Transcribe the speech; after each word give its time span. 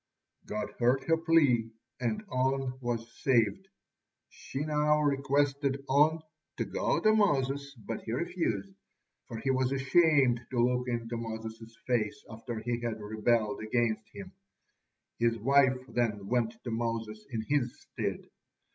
God 0.47 0.71
heard 0.79 1.03
her 1.03 1.15
plea, 1.17 1.69
and 1.99 2.25
On 2.31 2.79
was 2.81 3.07
saved. 3.21 3.67
She 4.29 4.61
now 4.61 4.99
requested 4.99 5.85
On 5.87 6.23
to 6.57 6.65
go 6.65 6.99
to 6.99 7.13
Moses, 7.13 7.75
but 7.75 8.01
he 8.01 8.11
refused, 8.11 8.73
for 9.27 9.37
he 9.37 9.51
was 9.51 9.71
ashamed 9.71 10.41
to 10.49 10.57
look 10.59 10.87
into 10.87 11.17
Moses' 11.17 11.77
face 11.85 12.17
after 12.31 12.57
he 12.57 12.81
had 12.81 12.99
rebelled 12.99 13.61
against 13.61 14.09
him. 14.11 14.31
His 15.19 15.37
wife 15.37 15.77
then 15.87 16.25
went 16.25 16.53
to 16.63 16.71
Moses 16.71 17.23
in 17.29 17.43
his 17.47 17.79
stead. 17.81 18.27